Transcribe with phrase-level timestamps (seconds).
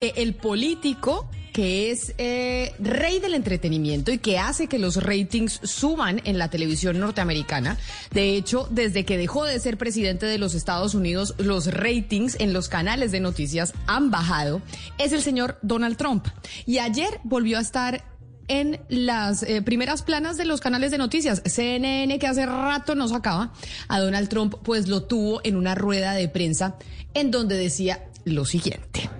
[0.00, 6.20] El político que es eh, rey del entretenimiento y que hace que los ratings suban
[6.22, 7.76] en la televisión norteamericana.
[8.12, 12.52] De hecho, desde que dejó de ser presidente de los Estados Unidos, los ratings en
[12.52, 14.62] los canales de noticias han bajado.
[14.98, 16.28] Es el señor Donald Trump.
[16.64, 18.04] Y ayer volvió a estar
[18.46, 21.42] en las eh, primeras planas de los canales de noticias.
[21.44, 23.52] CNN, que hace rato no sacaba,
[23.88, 26.76] a Donald Trump, pues lo tuvo en una rueda de prensa
[27.14, 29.10] en donde decía lo siguiente.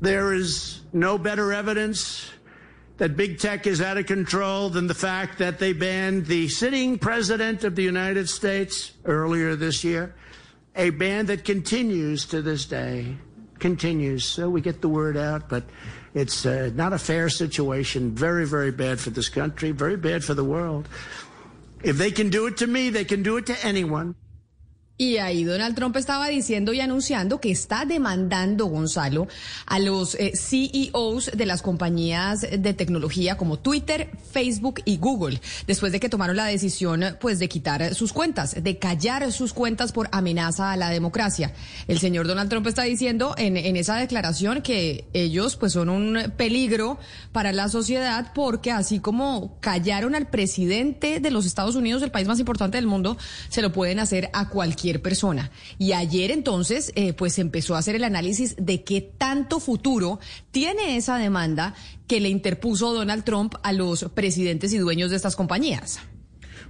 [0.00, 2.30] There is no better evidence
[2.98, 6.98] that big tech is out of control than the fact that they banned the sitting
[6.98, 10.14] president of the United States earlier this year,
[10.74, 13.16] a ban that continues to this day.
[13.58, 14.24] Continues.
[14.24, 15.64] So we get the word out, but
[16.14, 18.14] it's uh, not a fair situation.
[18.14, 20.88] Very, very bad for this country, very bad for the world.
[21.82, 24.14] If they can do it to me, they can do it to anyone.
[24.98, 29.28] Y ahí Donald Trump estaba diciendo y anunciando que está demandando, Gonzalo,
[29.66, 35.92] a los eh, CEOs de las compañías de tecnología como Twitter, Facebook y Google, después
[35.92, 40.08] de que tomaron la decisión pues de quitar sus cuentas, de callar sus cuentas por
[40.12, 41.52] amenaza a la democracia.
[41.88, 46.32] El señor Donald Trump está diciendo en, en esa declaración que ellos pues son un
[46.38, 46.98] peligro
[47.32, 52.26] para la sociedad porque así como callaron al presidente de los Estados Unidos, el país
[52.26, 53.18] más importante del mundo,
[53.50, 55.50] se lo pueden hacer a cualquier persona.
[55.78, 60.20] Y ayer entonces, eh, pues empezó a hacer el análisis de qué tanto futuro
[60.50, 61.74] tiene esa demanda
[62.06, 66.00] que le interpuso Donald Trump a los presidentes y dueños de estas compañías.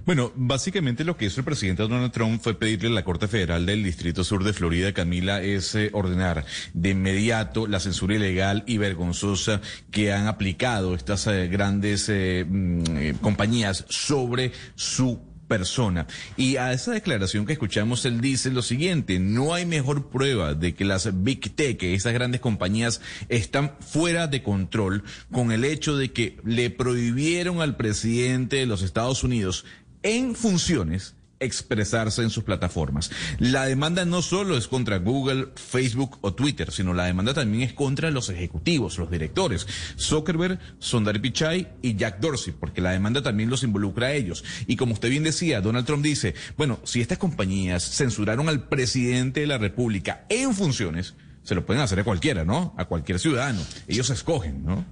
[0.07, 3.65] Bueno, básicamente lo que hizo el presidente Donald Trump fue pedirle a la Corte Federal
[3.65, 8.77] del Distrito Sur de Florida, Camila, es eh, ordenar de inmediato la censura ilegal y
[8.77, 9.59] vergonzosa
[9.91, 16.07] que han aplicado estas eh, grandes mm, compañías sobre su persona.
[16.35, 20.75] Y a esa declaración que escuchamos, él dice lo siguiente, no hay mejor prueba de
[20.75, 26.11] que las Big Tech, esas grandes compañías, están fuera de control con el hecho de
[26.11, 29.65] que le prohibieron al presidente de los Estados Unidos
[30.03, 33.11] en funciones expresarse en sus plataformas.
[33.39, 37.73] La demanda no solo es contra Google, Facebook o Twitter, sino la demanda también es
[37.73, 39.67] contra los ejecutivos, los directores,
[39.97, 44.43] Zuckerberg, Sundar Pichai y Jack Dorsey, porque la demanda también los involucra a ellos.
[44.67, 49.41] Y como usted bien decía, Donald Trump dice, bueno, si estas compañías censuraron al presidente
[49.41, 52.73] de la República en funciones, se lo pueden hacer a cualquiera, ¿no?
[52.77, 53.61] A cualquier ciudadano.
[53.87, 54.85] Ellos escogen, ¿no?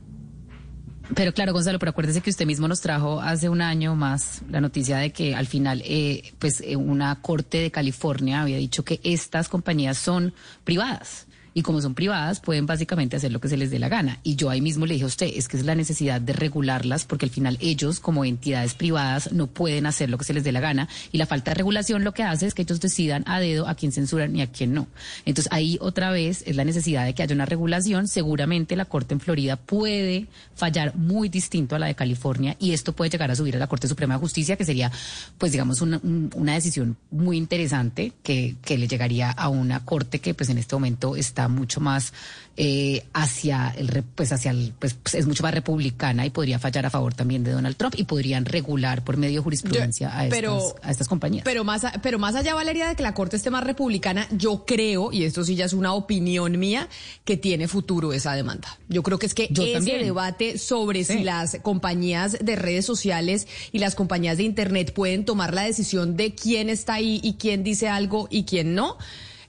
[1.13, 4.59] Pero claro, Gonzalo, pero acuérdese que usted mismo nos trajo hace un año más la
[4.59, 8.99] noticia de que al final, eh, pues, eh, una corte de California había dicho que
[9.03, 10.33] estas compañías son
[10.63, 11.27] privadas
[11.57, 14.19] y como son privadas pueden básicamente hacer lo que se les dé la gana.
[14.23, 17.05] Y yo ahí mismo le dije a usted, es que es la necesidad de regularlas
[17.05, 20.51] porque al final ellos como entidades privadas no pueden hacer lo que se les dé
[20.51, 23.39] la gana y la falta de regulación lo que hace es que ellos decidan a
[23.39, 24.87] dedo a quién censuran y a quién no.
[25.25, 28.09] Entonces ahí otra vez es la necesidad de que haya una regulación.
[28.09, 32.91] Seguramente la Corte en Florida puede fallar muy distinto a la de California y esto
[32.91, 34.91] puede llegar a subir a la Corte Suprema de Justicia que sería
[35.37, 40.33] pues digamos una, una decisión muy interesante que, que le llegaría a una Corte que
[40.33, 42.13] pues en este momento está mucho más
[42.57, 46.85] eh, hacia el pues hacia el pues, pues, es mucho más republicana y podría fallar
[46.85, 50.75] a favor también de Donald Trump y podrían regular por medio de jurisprudencia a, estas,
[50.81, 51.43] a estas compañías.
[51.43, 55.11] Pero más pero más allá Valeria de que la corte esté más republicana, yo creo
[55.11, 56.87] y esto sí ya es una opinión mía
[57.25, 58.79] que tiene futuro esa demanda.
[58.87, 63.79] Yo creo que es que ese debate sobre si las compañías de redes sociales y
[63.79, 67.89] las compañías de internet pueden tomar la decisión de quién está ahí y quién dice
[67.89, 68.97] algo y quién no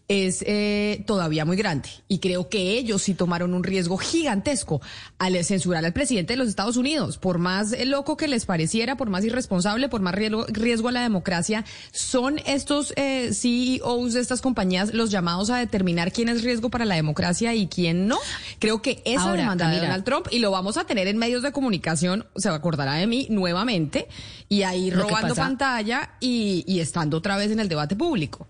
[0.09, 1.89] es eh, todavía muy grande.
[2.09, 4.81] Y creo que ellos sí tomaron un riesgo gigantesco
[5.19, 7.19] al censurar al presidente de los Estados Unidos.
[7.19, 11.65] Por más loco que les pareciera, por más irresponsable, por más riesgo, a la democracia,
[11.93, 16.85] son estos eh, CEOs de estas compañías los llamados a determinar quién es riesgo para
[16.85, 18.19] la democracia y quién no.
[18.61, 21.51] Creo que esa demanda de Donald Trump, y lo vamos a tener en medios de
[21.51, 24.07] comunicación, se acordará de mí nuevamente,
[24.49, 28.47] y ahí robando pantalla y, y estando otra vez en el debate público.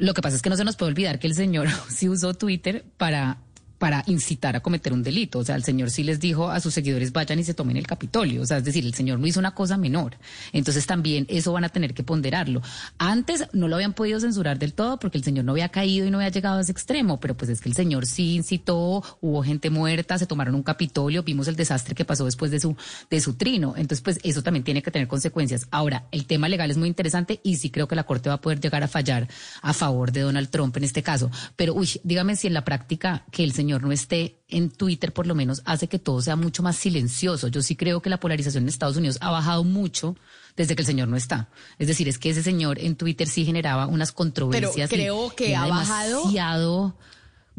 [0.00, 2.32] Lo que pasa es que no se nos puede olvidar que el señor sí usó
[2.34, 3.38] Twitter para
[3.80, 5.38] para incitar a cometer un delito.
[5.38, 7.86] O sea, el señor sí les dijo a sus seguidores vayan y se tomen el
[7.86, 8.42] Capitolio.
[8.42, 10.18] O sea, es decir, el señor no hizo una cosa menor.
[10.52, 12.60] Entonces también eso van a tener que ponderarlo.
[12.98, 16.10] Antes no lo habían podido censurar del todo porque el señor no había caído y
[16.10, 19.42] no había llegado a ese extremo, pero pues es que el señor sí incitó, hubo
[19.42, 22.76] gente muerta, se tomaron un Capitolio, vimos el desastre que pasó después de su,
[23.08, 23.72] de su trino.
[23.78, 25.66] Entonces, pues eso también tiene que tener consecuencias.
[25.70, 28.40] Ahora, el tema legal es muy interesante y sí creo que la Corte va a
[28.42, 29.26] poder llegar a fallar
[29.62, 31.30] a favor de Donald Trump en este caso.
[31.56, 35.26] Pero, uy, dígame si en la práctica que el señor no esté en Twitter, por
[35.26, 37.48] lo menos hace que todo sea mucho más silencioso.
[37.48, 40.16] Yo sí creo que la polarización en Estados Unidos ha bajado mucho
[40.56, 41.48] desde que el señor no está.
[41.78, 44.90] Es decir, es que ese señor en Twitter sí generaba unas controversias.
[44.90, 46.30] Pero creo que ha bajado.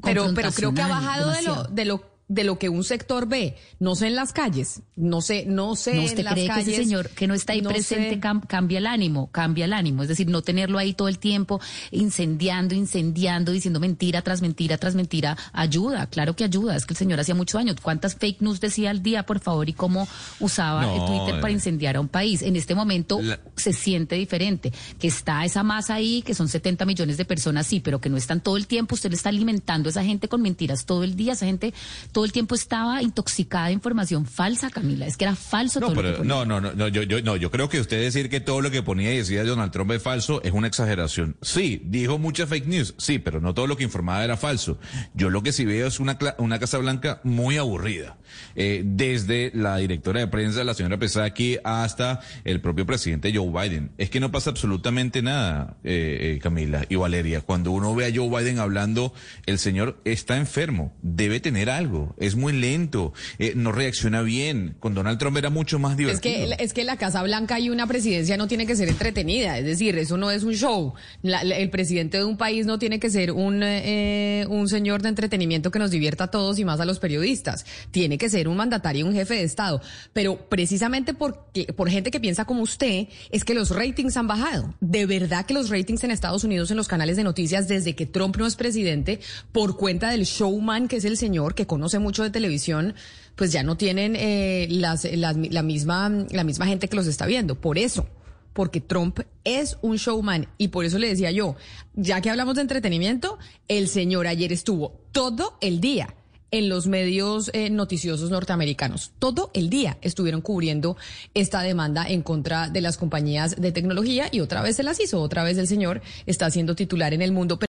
[0.03, 3.27] Pero, pero creo que ha bajado de lo, de lo de lo que un sector
[3.27, 6.75] ve, no sé en las calles, no sé, no sé ¿No usted cree que ese
[6.77, 10.41] señor que no está ahí presente cambia el ánimo, cambia el ánimo, es decir, no
[10.41, 11.59] tenerlo ahí todo el tiempo
[11.91, 16.97] incendiando, incendiando, diciendo mentira tras mentira tras mentira, ayuda, claro que ayuda, es que el
[16.97, 17.75] señor hacía mucho daño.
[17.81, 20.07] ¿Cuántas fake news decía al día, por favor, y cómo
[20.39, 21.55] usaba el Twitter para eh.
[21.55, 22.41] incendiar a un país?
[22.43, 23.19] En este momento
[23.57, 27.81] se siente diferente, que está esa masa ahí, que son 70 millones de personas, sí,
[27.81, 30.41] pero que no están todo el tiempo, usted le está alimentando a esa gente con
[30.41, 31.73] mentiras todo el día, esa gente
[32.13, 36.01] todo el tiempo estaba intoxicada de información falsa, Camila, es que era falso no, todo
[36.01, 38.71] lo No, no, no, yo, yo, no, yo creo que usted decir que todo lo
[38.71, 41.37] que ponía y decía Donald Trump es falso es una exageración.
[41.41, 44.77] Sí, dijo mucha fake news, sí, pero no todo lo que informaba era falso.
[45.13, 48.17] Yo lo que sí veo es una, una Casa Blanca muy aburrida.
[48.55, 53.91] Eh, desde la directora de prensa, la señora Pesaki, hasta el propio presidente Joe Biden.
[53.97, 57.41] Es que no pasa absolutamente nada, eh, eh, Camila y Valeria.
[57.41, 59.13] Cuando uno ve a Joe Biden hablando,
[59.45, 63.13] el señor está enfermo, debe tener algo, es muy lento,
[63.55, 64.75] no reacciona bien.
[64.79, 66.31] Con Donald Trump era mucho más divertido.
[66.31, 69.57] Es que, es que la Casa Blanca y una presidencia no tiene que ser entretenida,
[69.57, 70.93] es decir, eso no es un show.
[71.23, 75.79] el presidente de un país no tiene que ser un, un señor de entretenimiento que
[75.79, 77.65] nos divierta a todos y más a los periodistas.
[77.91, 79.81] Tiene que ser un mandatario, un jefe de Estado.
[80.13, 84.75] Pero precisamente porque, por gente que piensa como usted, es que los ratings han bajado.
[84.79, 88.05] De verdad que los ratings en Estados Unidos en los canales de noticias desde que
[88.05, 89.19] Trump no es presidente,
[89.51, 92.93] por cuenta del showman que es el señor, que conoce mucho de televisión,
[93.35, 97.59] pues ya no tienen eh, las, la, misma, la misma gente que los está viendo.
[97.59, 98.07] Por eso
[98.53, 101.55] porque Trump es un showman y por eso le decía yo,
[101.95, 103.39] ya que hablamos de entretenimiento,
[103.69, 106.13] el señor ayer estuvo todo el día
[106.51, 109.11] en los medios eh, noticiosos norteamericanos.
[109.19, 110.97] Todo el día estuvieron cubriendo
[111.33, 115.21] esta demanda en contra de las compañías de tecnología y otra vez se las hizo,
[115.21, 117.59] otra vez el señor está siendo titular en el mundo.